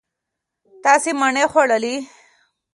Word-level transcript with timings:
تاسو 0.83 1.09
مڼې 1.19 1.43
وخوړلې. 1.45 1.95